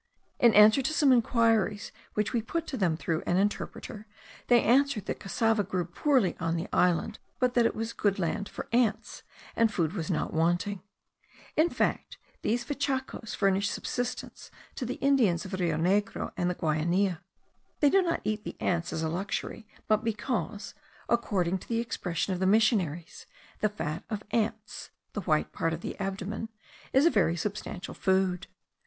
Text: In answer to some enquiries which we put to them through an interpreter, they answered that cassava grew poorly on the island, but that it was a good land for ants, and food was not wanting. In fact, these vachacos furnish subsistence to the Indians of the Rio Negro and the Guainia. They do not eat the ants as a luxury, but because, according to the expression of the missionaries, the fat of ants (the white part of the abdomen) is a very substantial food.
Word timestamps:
In 0.39 0.55
answer 0.55 0.81
to 0.81 0.93
some 0.93 1.11
enquiries 1.11 1.91
which 2.15 2.33
we 2.33 2.41
put 2.41 2.65
to 2.65 2.75
them 2.75 2.97
through 2.97 3.21
an 3.27 3.37
interpreter, 3.37 4.07
they 4.47 4.63
answered 4.63 5.05
that 5.05 5.19
cassava 5.19 5.63
grew 5.63 5.85
poorly 5.85 6.35
on 6.39 6.55
the 6.55 6.67
island, 6.73 7.19
but 7.37 7.53
that 7.53 7.67
it 7.67 7.75
was 7.75 7.91
a 7.91 8.01
good 8.01 8.17
land 8.17 8.49
for 8.49 8.67
ants, 8.73 9.21
and 9.55 9.71
food 9.71 9.93
was 9.93 10.09
not 10.09 10.33
wanting. 10.33 10.81
In 11.55 11.69
fact, 11.69 12.17
these 12.41 12.63
vachacos 12.63 13.35
furnish 13.35 13.69
subsistence 13.69 14.49
to 14.73 14.87
the 14.87 14.95
Indians 14.95 15.45
of 15.45 15.51
the 15.51 15.57
Rio 15.57 15.77
Negro 15.77 16.31
and 16.35 16.49
the 16.49 16.55
Guainia. 16.55 17.21
They 17.79 17.91
do 17.91 18.01
not 18.01 18.21
eat 18.23 18.43
the 18.43 18.59
ants 18.59 18.91
as 18.91 19.03
a 19.03 19.07
luxury, 19.07 19.67
but 19.87 20.03
because, 20.03 20.73
according 21.09 21.59
to 21.59 21.67
the 21.69 21.79
expression 21.79 22.33
of 22.33 22.39
the 22.39 22.47
missionaries, 22.47 23.27
the 23.59 23.69
fat 23.69 24.03
of 24.09 24.23
ants 24.31 24.89
(the 25.13 25.21
white 25.21 25.51
part 25.53 25.73
of 25.73 25.81
the 25.81 25.95
abdomen) 25.99 26.49
is 26.91 27.05
a 27.05 27.11
very 27.11 27.35
substantial 27.37 27.93
food. 27.93 28.47